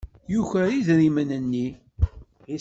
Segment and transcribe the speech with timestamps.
[0.31, 1.67] Yuker idrimen-nni.